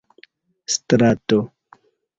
strato 0.79 1.39